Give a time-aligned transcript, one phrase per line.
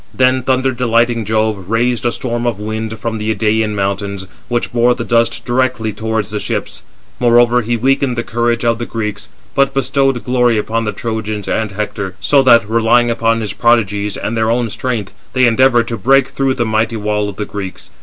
[0.15, 4.95] Then thunder delighting Jove raised a storm of wind from the Idæan mountains, which bore
[4.95, 6.81] the dust directly towards the ships;
[7.19, 11.73] moreover, he weakened the courage of the Greeks, but bestowed glory upon the Trojans and
[11.73, 16.29] Hector: so that, relying upon his prodigies, and [their own] strength, they endeavoured to break
[16.29, 17.91] through the mighty wall of the Greeks.